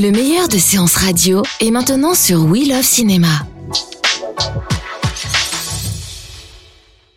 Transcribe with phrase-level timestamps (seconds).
[0.00, 3.28] Le meilleur de séances radio est maintenant sur We Love Cinéma.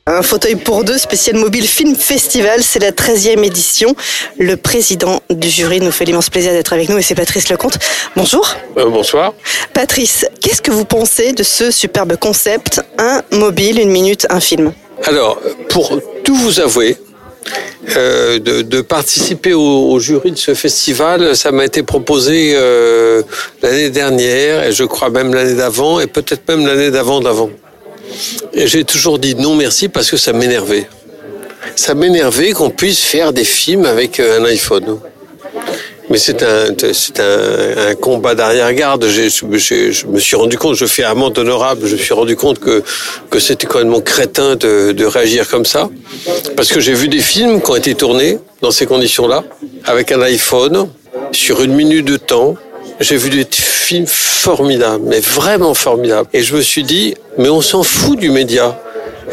[0.06, 3.96] Un fauteuil pour deux, spécial mobile film festival, c'est la 13e édition.
[4.38, 7.79] Le président du jury nous fait l'immense plaisir d'être avec nous et c'est Patrice Lecomte.
[8.17, 8.54] Bonjour.
[8.76, 9.34] Euh, bonsoir.
[9.74, 14.74] Patrice, qu'est-ce que vous pensez de ce superbe concept Un mobile, une minute, un film?
[15.06, 15.40] Alors,
[15.70, 16.98] pour tout vous avouer,
[17.98, 23.21] euh, de, participer au, au, jury de ce festival, ça m'a été proposé euh,
[23.61, 27.49] l'année dernière et je crois même l'année d'avant et peut-être même l'année d'avant d'avant.
[28.53, 30.87] Et j'ai toujours dit non merci parce que ça m'énervait.
[31.75, 34.99] Ça m'énervait qu'on puisse faire des films avec euh, un iPhone.
[36.09, 39.07] Mais c'est un, c'est un, un, combat d'arrière-garde.
[39.07, 42.59] Je, je, me suis rendu compte, je fais amende honorable, je me suis rendu compte
[42.59, 42.84] que,
[43.29, 45.89] que c'était complètement crétin de, de réagir comme ça.
[46.55, 49.43] Parce que j'ai vu des films qui ont été tournés dans ces conditions-là,
[49.85, 50.89] avec un iPhone,
[51.31, 52.55] sur une minute de temps.
[52.99, 56.29] J'ai vu des films formidables, mais vraiment formidables.
[56.34, 58.79] Et je me suis dit, mais on s'en fout du média.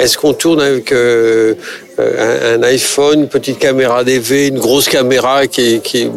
[0.01, 1.55] Est-ce qu'on tourne avec euh,
[1.99, 6.09] un, un, iPhone, une petite caméra DV, une grosse caméra qui, qui...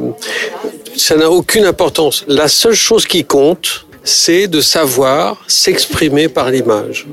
[0.96, 2.24] ça n'a aucune importance.
[2.28, 7.08] La seule chose qui compte, c'est de savoir s'exprimer par l'image.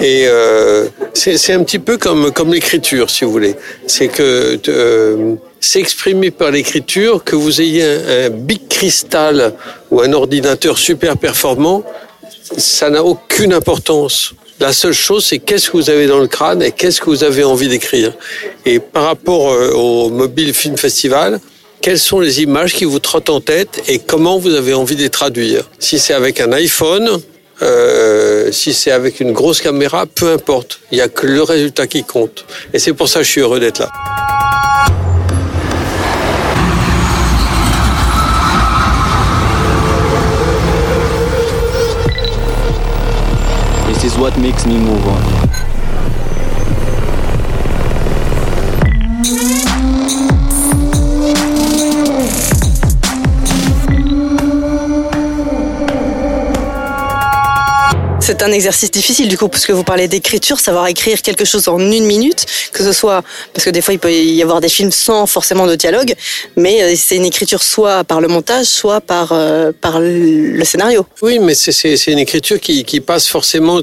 [0.00, 3.54] Et euh, c'est un petit peu comme comme l'écriture, si vous voulez.
[3.86, 9.54] C'est que euh, s'exprimer par l'écriture, que vous ayez un, un big cristal
[9.90, 11.84] ou un ordinateur super performant,
[12.56, 14.34] ça n'a aucune importance.
[14.60, 17.24] La seule chose, c'est qu'est-ce que vous avez dans le crâne et qu'est-ce que vous
[17.24, 18.12] avez envie d'écrire.
[18.66, 21.40] Et par rapport euh, au Mobile Film Festival,
[21.80, 25.00] quelles sont les images qui vous trottent en tête et comment vous avez envie de
[25.00, 25.70] les traduire?
[25.78, 27.08] Si c'est avec un iPhone,
[27.62, 30.80] euh, si c'est avec une grosse caméra, peu importe.
[30.92, 32.44] Il n'y a que le résultat qui compte.
[32.74, 33.90] Et c'est pour ça que je suis heureux d'être là.
[44.20, 45.39] What makes me move on.
[58.30, 61.66] C'est un exercice difficile du coup, parce que vous parlez d'écriture, savoir écrire quelque chose
[61.66, 64.68] en une minute, que ce soit, parce que des fois il peut y avoir des
[64.68, 66.14] films sans forcément de dialogue,
[66.54, 71.04] mais c'est une écriture soit par le montage, soit par, euh, par le scénario.
[71.22, 73.80] Oui, mais c'est une écriture qui, qui passe forcément.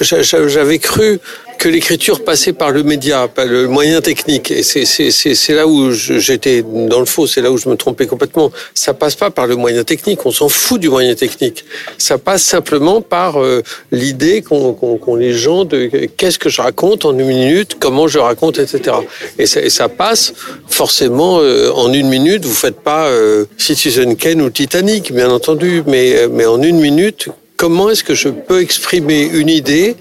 [0.00, 1.20] J'avais cru
[1.62, 4.50] que l'écriture passait par le média, par le moyen technique.
[4.50, 8.50] Et c'est là où j'étais dans le faux, c'est là où je me trompais complètement.
[8.74, 11.64] Ça passe pas par le moyen technique, on s'en fout du moyen technique.
[11.98, 13.62] Ça passe simplement par euh,
[13.92, 15.86] l'idée qu'ont qu qu les gens de
[16.16, 18.96] qu'est-ce que je raconte en une minute, comment je raconte, etc.
[19.38, 20.34] Et ça, et ça passe
[20.66, 22.44] forcément euh, en une minute.
[22.44, 27.28] Vous faites pas euh, Citizen Kane ou Titanic, bien entendu, mais, mais en une minute,
[27.56, 29.94] comment est-ce que je peux exprimer une idée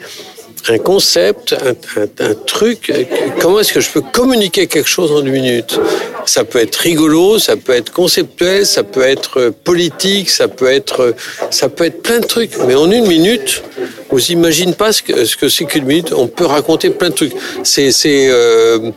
[0.70, 2.92] un concept, un, un, un truc.
[3.40, 5.80] Comment est-ce que je peux communiquer quelque chose en une minute?
[6.26, 11.16] Ça peut être rigolo, ça peut être conceptuel, ça peut être politique, ça peut être,
[11.50, 12.52] ça peut être plein de trucs.
[12.68, 13.64] Mais en une minute,
[14.10, 16.14] vous imaginez pas ce que ce que c'est qu'une minute.
[16.16, 17.34] On peut raconter plein de trucs.
[17.64, 18.92] C'est c'est euh,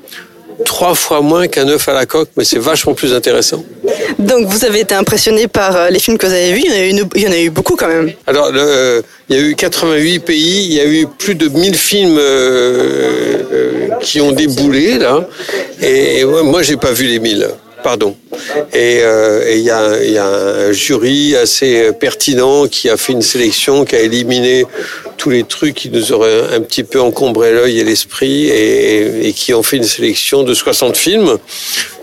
[0.64, 3.64] trois fois moins qu'un œuf à la coque, mais c'est vachement plus intéressant.
[4.18, 6.74] Donc vous avez été impressionné par les films que vous avez vus, il y en
[6.74, 8.12] a eu, il y en a eu beaucoup quand même.
[8.26, 11.74] Alors le, il y a eu 88 pays, il y a eu plus de 1000
[11.74, 15.26] films euh, euh, qui ont déboulé là,
[15.80, 17.48] et, et moi j'ai pas vu les 1000
[17.84, 18.16] pardon.
[18.72, 23.22] Et euh, il y, a, y, a un jury assez pertinent qui a fait une
[23.22, 24.64] sélection, qui a éliminé
[25.18, 29.32] tous les trucs qui nous auraient un petit peu encombré l'œil et l'esprit et, et,
[29.34, 31.36] qui ont fait une sélection de 60 films.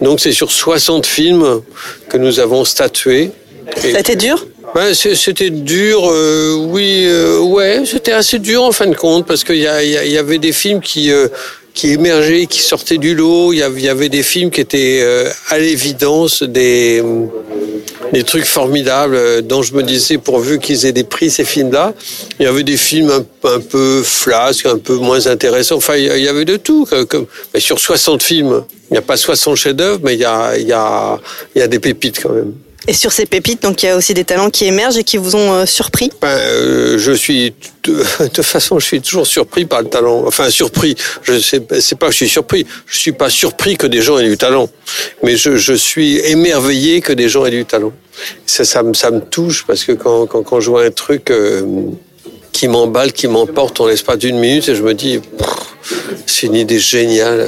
[0.02, 1.62] Donc c'est sur 60 films
[2.08, 3.32] que nous avons statué.
[3.76, 4.46] Ça a été dur?
[4.74, 9.44] Ben, c'était dur, euh, oui, euh, ouais, c'était assez dur en fin de compte parce
[9.44, 11.28] qu'il y, y, y, avait des films qui euh,
[11.74, 13.54] qui émergeaient, qui sortaient du lot.
[13.54, 17.04] Il y avait des films qui étaient euh, à l'évidence des
[18.12, 21.94] des trucs formidables euh, dont je me disais pourvu qu'ils aient des prix ces films-là.
[22.40, 25.78] Il y avait des films un, un, peu flasques, un peu moins intéressants.
[25.78, 26.86] Enfin, il y avait de tout.
[27.08, 30.58] Comme, mais sur 60 films, il n'y a pas 60 chefs-d'œuvre, mais il y a
[30.58, 31.20] il y a
[31.56, 32.54] il y a des pépites quand même.
[32.88, 35.18] Et sur ces pépites, donc il y a aussi des talents qui émergent et qui
[35.18, 36.12] vous ont euh, surpris?
[36.20, 40.24] Ben, euh, je suis de, de façon, je suis toujours surpris par le talent.
[40.26, 40.96] Enfin, surpris.
[41.22, 42.66] Je sais, pas que je suis surpris.
[42.88, 44.68] Je suis pas surpris que des gens aient du talent,
[45.22, 47.94] mais je, suis émerveillé que des gens aient du talent.
[48.48, 51.62] Ça, me, ça me touche parce que quand, quand, quand je vois un truc euh,
[52.52, 55.20] qui m'emballe, qui m'emporte en l'espace d'une minute, et je me dis,
[56.26, 57.48] c'est une idée géniale.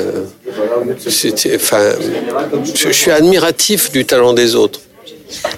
[1.56, 1.92] Enfin,
[2.76, 4.80] je suis admiratif du talent des autres.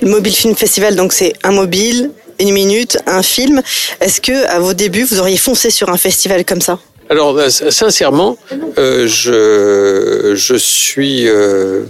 [0.01, 3.61] Le Mobile Film Festival, donc c'est un mobile, une minute, un film.
[4.01, 6.79] Est-ce que à vos débuts, vous auriez foncé sur un festival comme ça?
[7.09, 8.35] Alors, euh, sincèrement,
[8.79, 11.83] euh, je, je suis euh,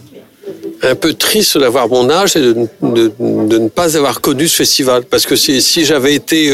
[0.83, 5.03] un peu triste d'avoir mon âge et de, de- ne pas avoir connu ce festival.
[5.03, 6.51] Parce que si, si j'avais été...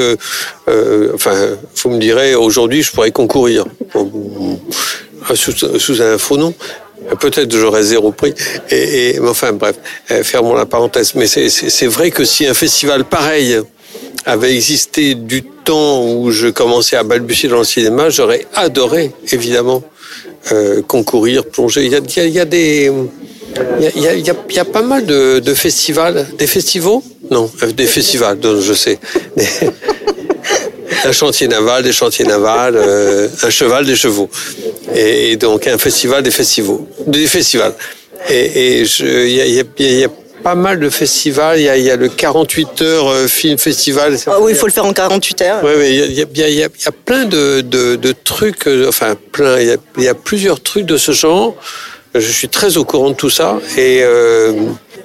[1.13, 1.35] enfin,
[1.83, 3.65] vous me direz, aujourd'hui, je pourrais concourir.
[5.35, 6.53] Sous un faux nom.
[7.19, 8.33] Peut-être j'aurais zéro prix.
[8.69, 9.75] Et, et- enfin, bref,
[10.11, 11.13] euh, fermons la parenthèse.
[11.15, 13.59] Mais c'est- vrai que si un festival pareil
[14.25, 19.83] avait existé du temps où je commençais à balbutier dans le cinéma, j'aurais adoré, évidemment,
[20.51, 21.85] euh, concourir, plonger.
[21.85, 22.91] Il y a, y a- il y a des...
[23.95, 26.25] Il y a, y a- pas mal de, de festivals.
[26.37, 26.99] Des festivals?
[27.29, 28.97] Non, euh, des festivals, je sais.
[31.03, 34.29] Un chantier naval, des chantiers navals, euh, un cheval, des chevaux.
[34.95, 36.79] Et, donc un festival, des festivals.
[37.07, 37.73] Des festivals.
[38.29, 40.09] Et, il y, a, il y a- il y a
[40.43, 41.59] pas mal de festivals.
[41.59, 44.17] Il y a, il y a le 48 heures euh, film festival.
[44.27, 45.61] Ah Oui, il faut le faire en 48 heures.
[45.63, 48.87] Oui, oui, il y a, il y il y plein de, de, de trucs, euh,
[48.89, 51.55] enfin plein, il y, a, il y a plusieurs trucs de ce genre.
[52.13, 54.51] Je suis très au courant de tout ça et euh,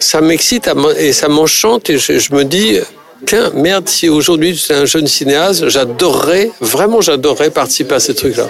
[0.01, 0.69] ça m'excite
[0.99, 2.81] et ça m'enchante et je, je me dis,
[3.27, 8.49] tiens, merde, si aujourd'hui j'étais un jeune cinéaste, j'adorerais, vraiment j'adorerais participer à ces trucs-là.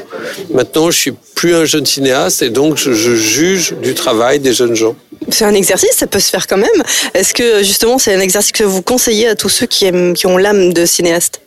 [0.50, 4.52] Maintenant, je suis plus un jeune cinéaste et donc je, je juge du travail des
[4.52, 4.94] jeunes gens.
[5.30, 6.82] C'est un exercice, ça peut se faire quand même.
[7.14, 10.26] Est-ce que justement c'est un exercice que vous conseillez à tous ceux qui aiment, qui
[10.26, 11.40] ont l'âme de cinéaste?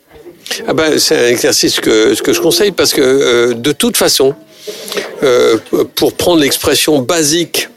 [0.66, 4.34] Ah ben, c'est un exercice que, que je conseille parce que euh, de toute façon,
[5.22, 5.58] euh,
[5.94, 7.68] pour prendre l'expression basique,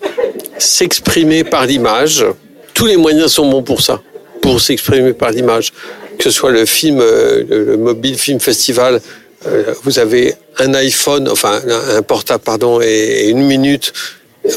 [0.57, 2.25] s'exprimer par l'image,
[2.73, 4.01] tous les moyens sont bons pour ça,
[4.43, 5.71] pour s'exprimer par l'image.
[6.17, 9.01] Que ce soit le film, euh, le, le mobile film festival,
[9.47, 11.59] euh, vous avez un iPhone, enfin
[11.97, 13.91] un, portable, pardon, et, une minute.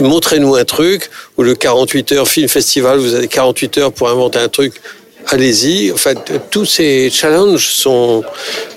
[0.01, 4.39] Montrez-nous un truc, ou le 48 heures film festival, vous avez 48 heures pour inventer
[4.41, 4.75] un truc
[5.29, 5.91] allez-y.
[5.93, 6.19] En fait,
[6.51, 8.23] tous ces challenges sont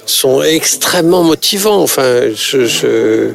[0.05, 1.81] sont extrêmement motivants.
[1.83, 3.29] Enfin, je, je...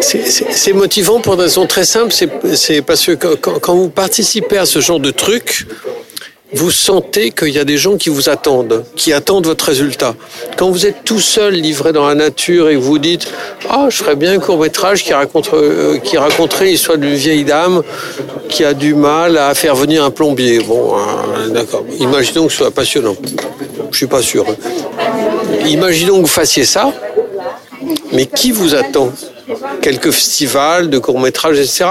[0.00, 2.14] c'est- motivant pour une raison très simple.
[2.54, 5.66] C'est parce que quand- quand vous participez à ce genre de truc,
[6.56, 10.14] vous sentez qu'il y a des gens qui vous attendent, qui attendent votre résultat.
[10.56, 13.28] Quand vous êtes tout seul, livré dans la nature, et que vous dites
[13.68, 17.44] Ah, je ferais bien un court métrage qui, raconte, euh, qui raconterait l'histoire d'une vieille
[17.44, 17.82] dame
[18.48, 20.60] qui a du mal à faire venir un plombier.
[20.60, 21.84] Bon, euh, d'accord.
[21.98, 23.16] Imaginons que ce soit passionnant.
[23.90, 24.44] Je suis pas sûr.
[25.66, 26.92] Imaginons que vous fassiez ça,
[28.12, 29.10] mais qui vous attend?
[29.80, 31.84] Quelques festivals de courts métrages, etc.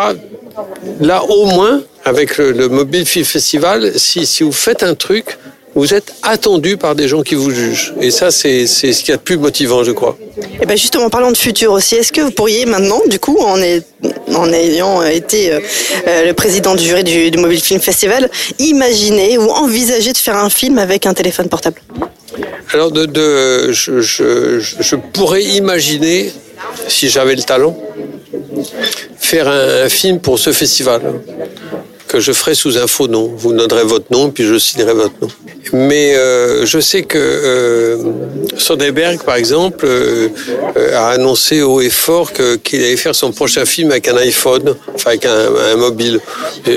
[1.00, 5.38] Là, au moins, avec le, le Mobile Film Festival, si, si vous faites un truc,
[5.74, 7.94] vous êtes attendu par des gens qui vous jugent.
[8.00, 10.18] Et ça, c'est ce qu'il y a de plus motivant, je crois.
[10.62, 13.60] Et ben justement, parlant de futur aussi, est-ce que vous pourriez maintenant, du coup, en,
[13.62, 13.86] est-
[14.34, 15.60] en ayant été euh,
[16.08, 18.30] euh, le président du jury du, du Mobile Film Festival,
[18.60, 21.82] imaginer ou envisager de faire un film avec un téléphone portable?
[22.72, 26.32] Alors, de, de, je, je, je pourrais imaginer,
[26.88, 27.78] si j'avais le talent,
[29.20, 31.02] faire un, un film pour ce festival
[32.20, 33.32] je ferai sous un faux nom.
[33.36, 35.28] Vous donnerez votre nom, puis je signerai votre nom.
[35.74, 37.98] Mais euh, je sais que euh,
[39.26, 40.30] par exemple, euh,
[40.78, 44.76] euh, a annoncé haut et fort qu'il allait faire son prochain film avec un iPhone,
[44.94, 46.20] enfin avec un, mobile.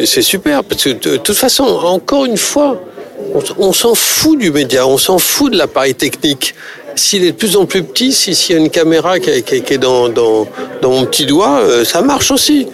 [0.05, 2.81] C'est super, parce que de toute façon, encore une fois,
[3.59, 6.55] on, s'en fout du média, on s'en fout de l'appareil technique.
[6.95, 9.79] S'il est de plus en plus petit, si- s'il y a une caméra qui, est-
[9.79, 10.09] dans,
[10.83, 12.67] mon petit doigt, ça marche aussi.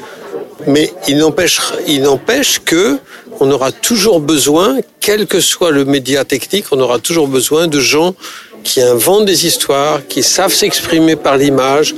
[0.67, 2.99] Mais il n'empêche, il n'empêche que
[3.41, 7.81] on aura toujours besoin, quel que soit le média technique, on aura toujours besoin de
[7.81, 8.15] gens
[8.63, 11.95] qui inventent des histoires, qui savent s'exprimer par l'image,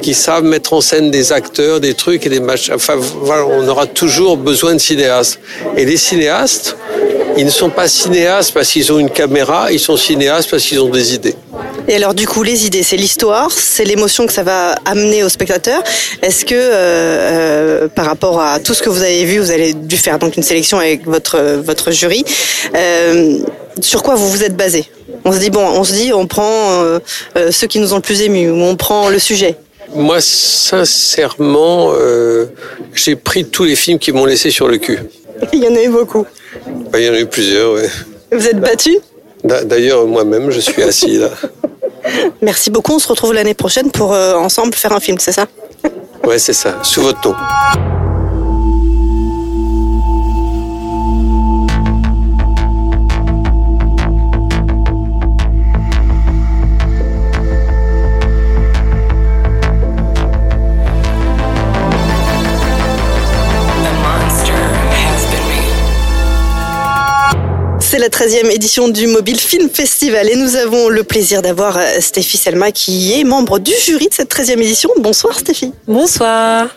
[0.00, 2.74] qui savent mettre en scène des acteurs, des trucs et des machins.
[2.74, 5.38] Enfin, voilà, on aura toujours besoin de cinéastes.
[5.76, 6.76] Et les cinéastes,
[7.36, 10.80] ils ne sont pas cinéastes parce qu'ils ont une caméra, ils sont cinéastes parce qu'ils
[10.80, 11.34] ont des idées.
[11.88, 15.28] Et alors du coup, les idées, c'est l'histoire, c'est l'émotion que ça va amener au
[15.28, 15.82] spectateur.
[16.22, 19.72] Est-ce que euh, euh, par rapport à tout ce que vous avez vu, vous avez
[19.72, 22.24] dû faire donc une sélection avec votre votre jury,
[22.74, 23.38] euh,
[23.80, 24.86] sur quoi vous vous êtes basé?
[25.24, 26.98] On se dit bon, on se dit on prend euh,
[27.50, 29.56] ceux qui nous ont le plus émus, ou on prend le sujet.
[29.94, 31.92] Moi, sincèrement,
[32.92, 34.98] j'ai pris tous les films qui m'ont laissé sur le cul.
[35.52, 36.26] Il y en a eu beaucoup.
[36.96, 37.88] Il y en a eu plusieurs, ouais.
[38.32, 38.98] Vous êtes battu
[39.44, 41.28] D'a- D'ailleurs, moi-même, je suis assis là.
[42.42, 42.94] Merci beaucoup.
[42.94, 45.46] On se retrouve l'année prochaine pour euh, ensemble faire un film, c'est ça?
[46.24, 47.34] Ouais, c'est ça, sous votre nom.
[67.96, 71.98] C'est la 13e édition du Mobile Film Festival et nous avons le plaisir d'avoir euh,
[71.98, 74.90] Stéphie Selma qui est membre du jury de cette 13e édition.
[74.98, 75.72] Bonsoir Stéphie.
[75.88, 76.68] Bonsoir.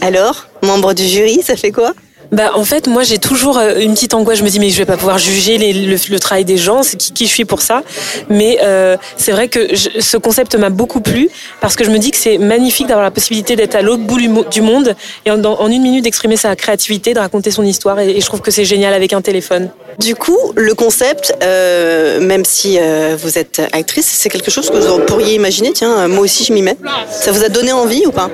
[0.00, 1.94] Alors, membre du jury, ça fait quoi?
[2.32, 4.38] Bah, en fait, moi, j'ai toujours euh, une petite angoisse.
[4.38, 6.82] Je me dis, mais je vais pas pouvoir juger les, le, le, travail des gens.
[6.82, 7.82] C'est qui, qui, je suis pour ça?
[8.28, 11.30] Mais euh, c'est vrai que je, ce concept m'a beaucoup plu
[11.60, 14.18] parce que je me dis que c'est magnifique d'avoir la possibilité d'être à l'autre bout
[14.50, 14.94] du monde
[15.24, 17.98] et en, en une minute d'exprimer sa créativité, de raconter son histoire.
[18.00, 19.70] Et, et je trouve que c'est génial avec un téléphone.
[19.98, 24.76] Du coup, le concept, euh, même si euh, vous êtes actrice, c'est quelque chose que
[24.76, 25.72] vous pourriez imaginer.
[25.72, 26.76] Tiens, moi aussi, je m'y mets.
[27.10, 28.30] Ça vous a donné envie ou pas?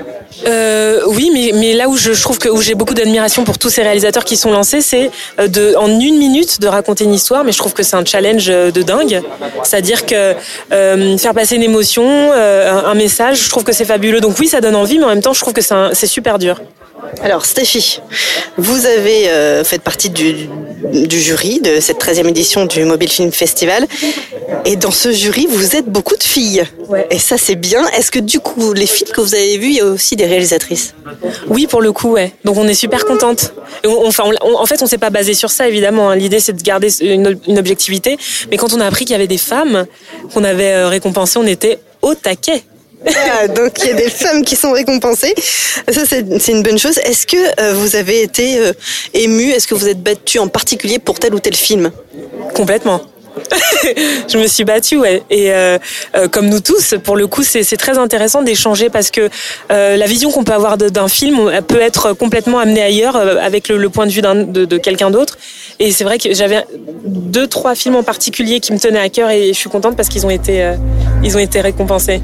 [0.47, 3.57] Euh, oui, mais, mais là où je, je trouve que où j'ai beaucoup d'admiration pour
[3.57, 7.45] tous ces réalisateurs qui sont lancés, c'est de en une minute de raconter une histoire.
[7.45, 9.23] Mais je trouve que c'est un challenge de dingue.
[9.62, 10.35] C'est-à-dire que
[10.73, 14.21] euh, faire passer une émotion, euh, un, message, je trouve que c'est fabuleux.
[14.21, 16.61] Donc oui, ça donne envie, mais en même temps, je trouve que c'est super dur.
[17.23, 18.00] Alors Stéphie,
[18.56, 20.49] vous avez euh, fait partie du,
[20.92, 23.87] du, jury de cette 13e édition du Mobile Film Festival.
[24.64, 26.64] Et dans ce jury, vous êtes beaucoup de filles.
[26.88, 27.06] Ouais.
[27.11, 27.87] Et ça, c'est bien.
[27.88, 30.26] Est-ce que du coup, les films que vous avez vus, il y a aussi des
[30.26, 30.94] réalisatrices?
[31.49, 32.33] Oui, pour le coup, ouais.
[32.44, 33.54] Donc on est super contente.
[33.85, 36.11] On, enfin, on, en fait, on s'est pas basé sur ça, évidemment.
[36.11, 36.16] Hein.
[36.16, 38.18] L'idée, c'est de garder une, une, objectivité.
[38.50, 39.87] Mais quand on a appris qu'il y avait des femmes
[40.33, 42.62] qu'on avait euh, récompensées, on était au taquet.
[43.55, 45.35] Donc il y a des femmes qui sont récompensées.
[45.91, 46.99] Ça c'est une bonne chose.
[46.99, 48.73] Est-ce que euh, vous avez été euh,
[49.13, 51.91] ému Est-ce que vous êtes battu en particulier pour tel ou tel film?
[52.55, 53.03] Complètement.
[54.29, 55.23] je me suis battue, ouais.
[55.31, 55.79] Et euh,
[56.17, 59.29] euh, comme nous tous, pour le coup, c'est très intéressant d'échanger parce que
[59.73, 63.69] euh, la vision qu'on peut avoir d'un film peut être complètement amenée ailleurs euh, avec
[63.69, 65.39] le, le, point de vue de, de quelqu'un d'autre.
[65.79, 66.65] Et c'est vrai que j'avais
[67.05, 70.09] deux, trois films en particulier qui me tenaient à cœur et je suis contente parce
[70.09, 70.75] qu'ils ont été, euh,
[71.23, 72.21] ils ont été récompensés.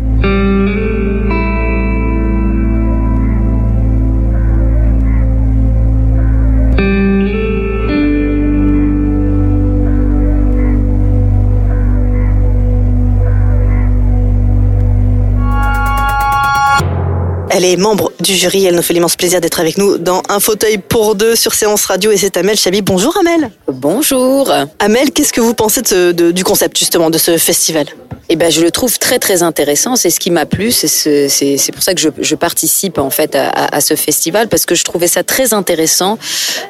[17.63, 18.65] Elle est membre du jury.
[18.65, 21.85] Elle nous fait l'immense plaisir d'être avec nous dans un fauteuil pour deux sur Séance
[21.85, 22.11] Radio.
[22.11, 22.81] Et c'est Amel Chabi.
[22.81, 23.51] Bonjour Amel.
[23.69, 24.51] Bonjour.
[24.79, 27.85] Amel, qu'est-ce que vous pensez de ce, de, du concept justement de ce festival?
[28.31, 29.97] Eh ben, je le trouve très très intéressant.
[29.97, 30.71] C'est ce qui m'a plu.
[30.71, 34.77] C'est pour ça que je, je, participe en fait à, à, ce festival parce que
[34.77, 36.17] je trouvais ça très intéressant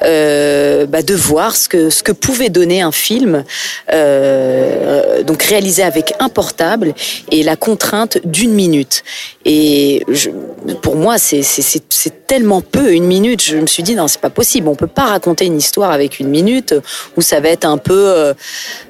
[0.03, 3.45] euh, bah, de voir ce que ce que pouvait donner un film,
[3.93, 6.95] euh, donc réalisé avec un portable
[7.31, 9.05] et la contrainte d'une minute.
[9.45, 10.31] Et je,
[10.83, 13.43] pour moi, c'est tellement peu une minute.
[13.43, 14.69] Je me suis dit non, c'est pas possible.
[14.69, 16.75] On peut pas raconter une histoire avec une minute
[17.17, 18.35] où ça va être un peu euh,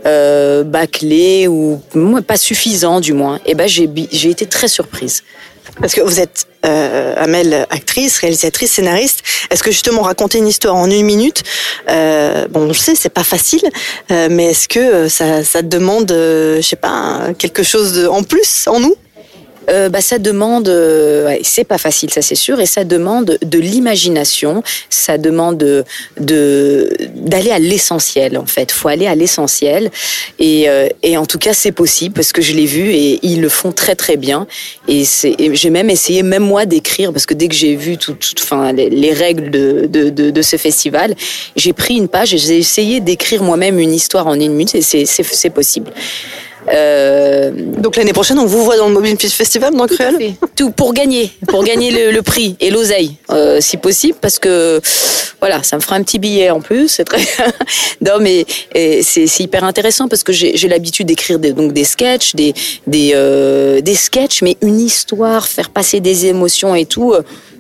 [0.07, 1.81] euh, bâclé ou
[2.27, 3.39] pas suffisant du moins.
[3.47, 5.23] Et ben j'ai été très surprise.
[5.81, 9.23] Parce que vous êtes euh, Amel, actrice, réalisatrice, scénariste.
[9.51, 11.43] Est-ce que justement raconter une histoire en une minute,
[11.89, 13.63] euh, bon, je sais, c'est pas facile,
[14.11, 18.23] euh, mais est-ce que ça, ça demande, euh, je sais pas, quelque chose de, en
[18.23, 18.95] plus en nous?
[19.71, 23.59] Euh, bah, ça demande, euh, c'est pas facile, ça c'est sûr, et ça demande de
[23.59, 25.85] l'imagination, ça demande
[26.19, 28.73] de d'aller à l'essentiel en fait.
[28.73, 29.91] Faut aller à l'essentiel,
[30.39, 33.41] et, euh, et en tout cas c'est possible parce que je l'ai vu et ils
[33.41, 34.47] le font très très bien.
[34.89, 38.17] Et c'est, j'ai même essayé même moi d'écrire parce que dès que j'ai vu tout,
[38.43, 41.15] enfin les, les règles de, de, de, de, ce festival,
[41.57, 44.83] j'ai pris une page et j'ai essayé d'écrire moi-même une histoire en une minute et
[44.83, 45.93] c'est c'est possible.
[46.69, 50.93] Euh, donc l'année prochaine, on vous voit dans le Mobile Festival dans Cruel Tout pour
[50.93, 54.81] gagner, pour gagner le, le, prix et l'oseille, euh, si possible, parce que
[55.41, 56.89] voilà, ça me fera un petit billet en plus.
[56.89, 57.23] C'est très
[58.01, 58.45] non mais
[59.03, 62.55] c'est hyper intéressant parce que j'ai l'habitude d'écrire des, donc des sketchs, des
[62.87, 67.15] des euh, des sketchs, mais une histoire, faire passer des émotions et tout.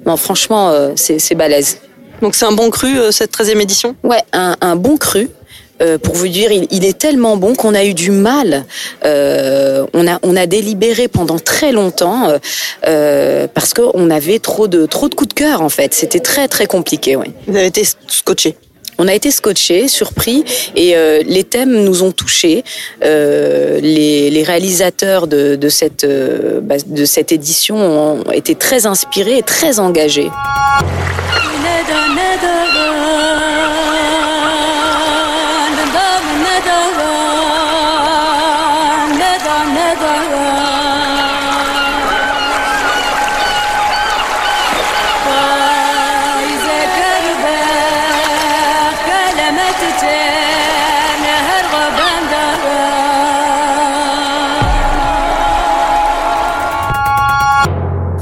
[0.06, 1.78] Non, franchement, c'est balèze.
[2.22, 3.96] Donc c'est un bon cru cette 13e édition?
[4.02, 5.30] Ouais, un, un bon cru.
[5.80, 8.64] Euh, pour vous dire, il, il, est tellement bon qu'on a eu du mal.
[9.04, 12.28] Euh, on a on a délibéré pendant très longtemps
[12.86, 15.94] euh, parce qu'on avait trop de trop de coups de cœur en fait.
[15.94, 17.16] C'était très très compliqué.
[17.16, 17.30] Ouais.
[17.46, 18.56] Vous avez été scotché.
[19.02, 20.44] On a été scotché, surpris,
[20.76, 22.64] et euh, les thèmes nous ont touchés.
[23.02, 26.06] Euh, les, les, réalisateurs de, de cette
[26.62, 30.28] bah, de cette édition ont été très inspirés et très engagés.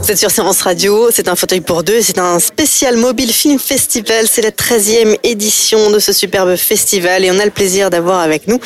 [0.08, 3.58] Vous êtes sur Séance Radio, c'est un fauteuil pour deux, c'est un spécial Mobile Film
[3.58, 8.20] Festival, c'est la 13e édition de ce superbe festival et on a le plaisir d'avoir
[8.20, 8.58] avec nous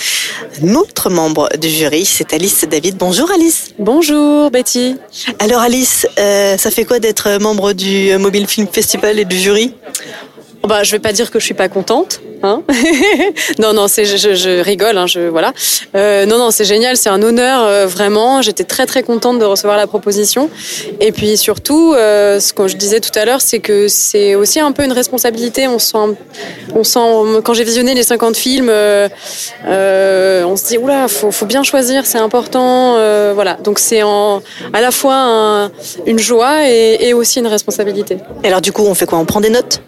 [0.63, 2.97] un autre membre du jury, c'est Alice David.
[2.97, 3.71] Bonjour Alice.
[3.81, 4.95] Bonjour Betty.
[5.41, 9.75] Alors Alice, euh, ça fait quoi d'être membre du Mobile Film Festival et du jury?
[10.67, 12.21] Bah, je vais pas dire que je suis pas contente.
[12.43, 12.63] Hein
[13.59, 14.99] non, non, c'est, je, je, rigole.
[14.99, 15.53] Hein, je, voilà.
[15.95, 16.97] Euh, non, non, c'est génial.
[16.97, 18.43] C'est un honneur, euh, vraiment.
[18.43, 20.51] J'étais très, très contente de recevoir la proposition.
[21.01, 24.59] Et puis surtout, euh, ce que je disais tout à l'heure, c'est que c'est aussi
[24.61, 25.69] un peu une responsabilité.
[25.69, 26.17] On sent,
[26.75, 27.41] on sent.
[27.45, 29.09] Quand j'ai visionné les 50 films, euh,
[29.67, 32.97] euh, on se dit oula, faut, faut bien choisir, c'est important.
[32.97, 33.55] Euh, voilà.
[33.55, 34.43] Donc c'est en,
[34.73, 35.71] à la fois un,
[36.07, 38.19] une joie et, et aussi une responsabilité.
[38.43, 39.19] Et alors du coup, on fait quoi?
[39.19, 39.81] On prend des notes?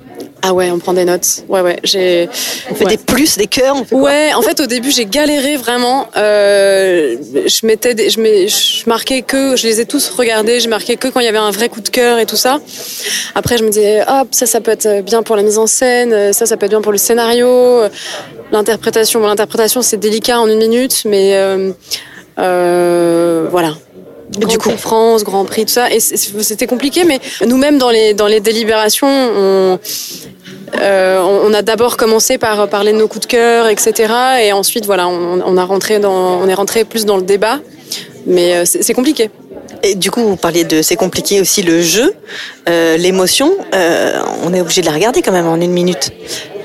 [0.47, 1.43] Ah ouais, on prend des notes.
[1.49, 1.79] Ouais, ouais.
[1.85, 2.29] J'ai.
[2.71, 2.97] On fait ouais.
[2.97, 3.77] des plus, des cœurs.
[3.77, 6.07] On fait quoi ouais, en fait, au début, j'ai galéré vraiment.
[6.19, 10.61] Euh, je mettais, des, je, mets, je marquais que, je les ai tous regardés.
[10.61, 12.59] Je marquais que quand il y avait un vrai coup de cœur et tout ça.
[13.35, 16.35] Après, je me disais, hop, ça, ça peut être bien pour la mise en scène.
[16.35, 17.81] Ça, ça peut être bien pour le scénario.
[18.53, 21.73] L'interprétation, bon, l'interprétation, c'est délicat en une minute, mais euh,
[22.39, 23.75] euh, voilà.
[24.33, 25.91] Grand du coup, Prix France, Grand Prix, tout ça.
[25.93, 29.79] Et c'était compliqué, mais nous-mêmes dans les dans les délibérations, on
[30.81, 34.13] euh, on a d'abord commencé par parler de nos coups de cœur, etc.
[34.43, 37.61] Et ensuite, voilà, on, on a rentré dans, on est rentré plus dans le débat.
[38.27, 39.31] Mais euh, c'est compliqué.
[39.83, 42.15] Et du coup, vous parliez de c'est compliqué aussi le jeu,
[42.69, 43.53] euh, l'émotion.
[43.75, 46.11] Euh, on est obligé de la regarder quand même en une minute.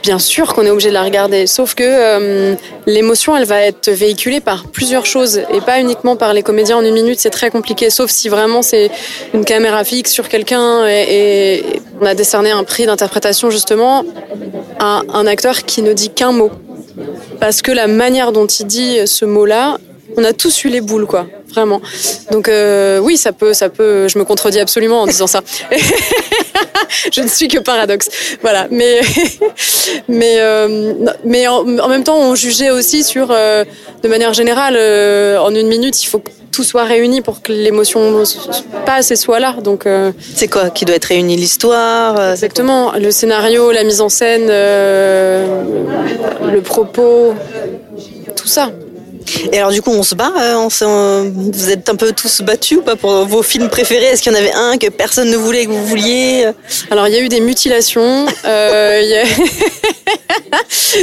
[0.01, 3.89] Bien sûr qu'on est obligé de la regarder, sauf que euh, l'émotion, elle va être
[3.89, 7.19] véhiculée par plusieurs choses et pas uniquement par les comédiens en une minute.
[7.19, 8.91] C'est très compliqué, sauf si vraiment c'est
[9.33, 11.63] une caméra fixe sur quelqu'un et,
[12.01, 14.05] on a décerné un prix d'interprétation justement
[14.79, 16.49] à un acteur qui ne dit qu'un mot,
[17.39, 19.77] parce que la manière dont il dit ce mot-là,
[20.17, 21.81] on a tous eu les boules, quoi, vraiment.
[22.31, 24.07] Donc euh, oui, ça peut, ça peut.
[24.07, 25.41] Je me contredis absolument en disant ça.
[27.13, 28.09] je ne suis que paradoxe,
[28.41, 28.67] voilà.
[28.71, 29.01] Mais
[30.07, 33.63] mais euh, mais en, en, même temps, on jugeait aussi sur, euh,
[34.03, 37.51] de manière générale, euh, en une minute, il faut que tout soit réuni pour que
[37.51, 38.23] l'émotion
[38.85, 39.53] passe et soit là.
[39.63, 39.87] Donc
[40.35, 41.35] c'est quoi qui doit être réuni?
[41.35, 45.41] L'histoire Exactement, le scénario, la mise en scène, le
[46.61, 47.35] propos,
[48.35, 48.71] tout ça.
[49.51, 50.31] Et alors du coup, on se bat.
[50.39, 50.85] Euh, on se,
[51.29, 54.05] vous êtes un peu tous battus ou pas pour vos films préférés?
[54.05, 56.47] Est-ce qu'il y en avait un que personne ne voulait que vous vouliez?
[56.91, 58.25] Alors il y a eu des mutilations.
[58.45, 59.23] euh, y a...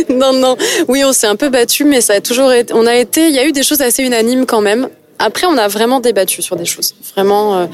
[0.14, 0.56] non, non.
[0.88, 2.72] Oui, on s'est un peu battu, mais ça a toujours été.
[2.74, 3.28] On a été.
[3.28, 4.88] Il y a eu des choses assez unanimes quand même.
[5.18, 7.66] Après, on a vraiment débattu sur des choses, vraiment, euh,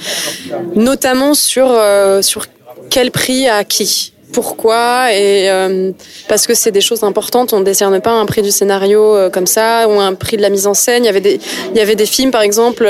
[0.77, 2.47] notamment sur euh, sur
[2.89, 5.93] quel prix à qui pourquoi et euh,
[6.29, 7.53] parce que c'est des choses importantes.
[7.53, 10.51] On décerne pas un prix du scénario euh, comme ça ou un prix de la
[10.51, 11.05] mise en scène.
[11.05, 11.39] Il y avait des
[11.71, 12.89] il y avait des films par exemple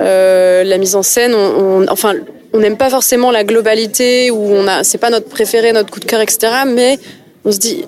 [0.00, 2.14] euh, la mise en scène on, on enfin
[2.52, 6.00] on n'aime pas forcément la globalité ou on a c'est pas notre préféré notre coup
[6.00, 6.98] de cœur etc mais
[7.44, 7.84] on se dit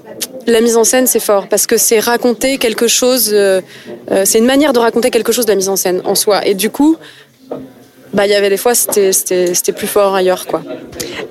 [0.46, 3.34] la mise en scène c'est fort parce que c'est raconter quelque chose
[4.24, 6.46] c'est une manière de raconter quelque chose de la mise en scène en soi.
[6.46, 6.96] Et du coup
[8.16, 10.62] bah, il y avait des fois, c'était, c'était plus fort ailleurs, quoi.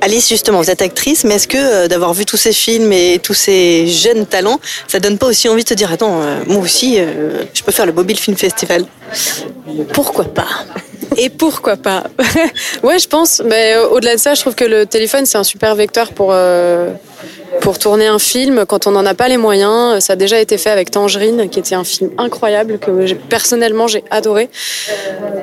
[0.05, 3.17] Alice, justement, vous êtes actrice, mais est-ce que euh, d'avoir vu tous ces films et
[3.17, 6.59] tous ces jeunes talents, ça donne pas aussi envie de se dire, attends, euh, moi
[6.59, 8.85] aussi, euh, je peux faire le Mobile Film Festival?
[9.93, 10.45] Pourquoi pas?
[11.17, 12.03] Et pourquoi pas?
[12.83, 13.41] Ouais, je pense.
[13.43, 16.35] Mais au-delà de ça, je trouve que le téléphone c'est un super vecteur pour
[17.61, 20.03] pour tourner un film quand on n'en a pas les moyens.
[20.03, 24.03] Ça a déjà été fait avec Tangerine, qui était un film incroyable que personnellement j'ai
[24.11, 24.49] adoré,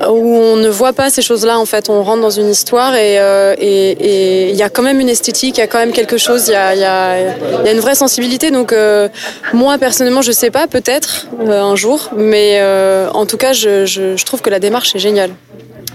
[0.09, 1.59] où on ne voit pas ces choses-là.
[1.59, 5.01] En fait, on rentre dans une histoire et euh, et il y a quand même
[5.01, 7.19] une esthétique, il y a quand même quelque chose, il y a il y a
[7.61, 8.51] il y a une vraie sensibilité.
[8.51, 9.09] Donc euh,
[9.53, 12.63] moi personnellement, je sais pas, peut-être un jour, mais
[13.13, 15.31] en tout cas, je, je, je trouve que la démarche est géniale.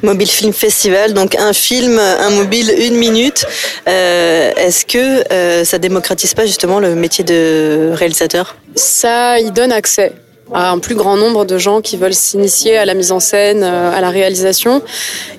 [0.03, 3.45] Mobile Film Festival, donc un film, un mobile, une minute.
[3.87, 8.55] Euh, Est-ce que euh, ça démocratise pas justement le métier de réalisateur?
[8.75, 10.11] Ça y donne accès
[10.53, 13.63] à un plus grand nombre de gens qui veulent s'initier à la mise en scène,
[13.63, 14.81] à la réalisation.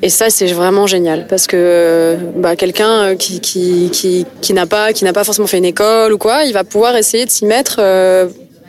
[0.03, 4.93] Et ça, c'est vraiment génial parce que bah, quelqu'un qui, qui, qui, qui n'a pas,
[4.93, 7.47] qui n'a pas forcément fait une école ou quoi, il va pouvoir essayer de s'y
[7.47, 7.77] mettre.
[7.79, 8.29] Euh,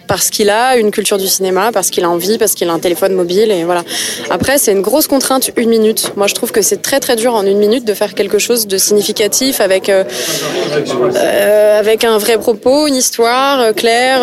[0.10, 2.80] parce qu'il a une culture du cinéma, parce qu'il a envie, parce qu'il a un
[2.80, 3.84] téléphone mobile et voilà.
[4.32, 6.14] Après, c'est une grosse contrainte, une minute.
[6.18, 8.66] Moi, je trouve que c'est très très dur en une minute de faire quelque chose
[8.66, 10.04] de significatif avec euh,
[11.16, 14.22] euh, avec un vrai propos, une histoire euh, claire,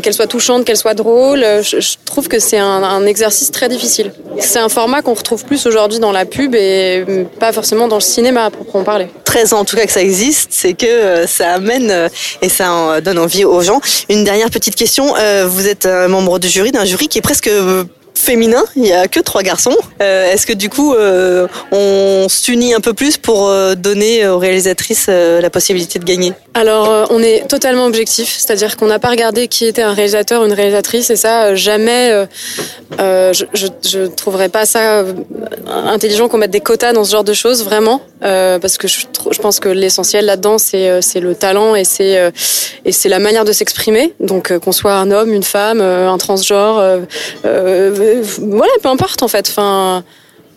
[0.00, 1.44] qu'elle soit touchante, qu'elle soit drôle.
[1.62, 4.12] Je, trouve que c'est un, exercice très difficile.
[4.40, 7.04] C'est un format qu'on retrouve plus aujourd'hui dans la pub et
[7.38, 9.08] pas forcément dans le cinéma, pour en parler.
[9.24, 12.08] 13 ans en tout cas que ça existe, c'est que ça amène
[12.40, 13.80] et ça donne envie aux gens.
[14.08, 15.14] Une dernière petite question
[15.46, 17.50] vous êtes membre du jury, d'un jury qui est presque
[18.16, 19.76] féminin, il y a que trois garçons.
[20.02, 24.38] Euh, Est-ce que du coup, euh, on s'unit un peu plus pour euh, donner aux
[24.38, 26.32] réalisatrices la possibilité de gagner?
[26.54, 30.46] Alors, on est totalement objectif, c'est-à-dire qu'on n'a pas regardé qui était un réalisateur ou
[30.46, 32.26] une réalisatrice, et ça, jamais,
[32.98, 35.04] je, je, je trouverais pas ça
[35.66, 39.06] intelligent qu'on mette des quotas dans ce genre de choses, vraiment, parce que je,
[39.42, 42.32] pense que l'essentiel là-dedans, c'est le talent et c'est
[42.86, 44.14] et c'est la manière de s'exprimer.
[44.20, 47.00] Donc, qu'on soit un homme, une femme, un transgenre,
[48.06, 49.48] euh, voilà, peu importe en fait.
[49.48, 50.04] Enfin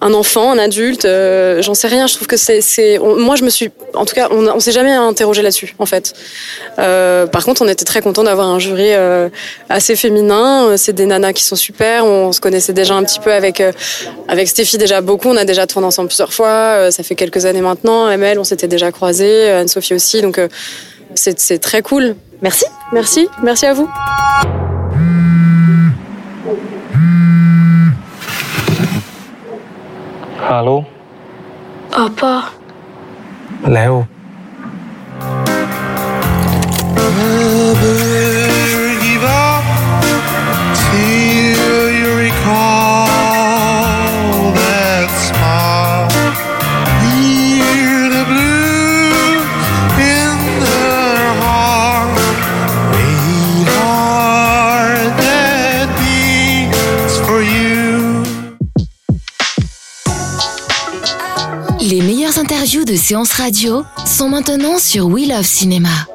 [0.02, 2.08] un enfant, un adulte, euh, j'en sais rien.
[2.08, 4.94] Je trouve que c'est, moi je me suis, en tout cas, on, on s'est jamais
[4.94, 6.14] interrogé là-dessus, en fait.
[6.78, 9.28] Euh, par contre, on était très content d'avoir un jury euh,
[9.68, 10.78] assez féminin.
[10.78, 12.06] C'est des nanas qui sont super.
[12.06, 13.62] On se connaissait déjà un petit peu avec
[14.28, 15.28] avec Stéphie déjà beaucoup.
[15.28, 16.92] On a déjà tourné ensemble plusieurs fois.
[16.92, 18.10] Ça fait quelques années maintenant.
[18.10, 19.50] ML, on s'était déjà croisés.
[19.50, 20.22] Anne-Sophie aussi.
[20.22, 20.40] Donc
[21.16, 22.16] c'est, c'est très cool.
[22.42, 22.66] Merci.
[22.94, 23.90] Merci, merci à vous.
[30.48, 30.70] ฮัลโหล
[32.06, 32.34] Apa?
[33.76, 34.19] Leo.
[63.10, 66.09] Séances radio sont maintenant sur We Love Cinéma.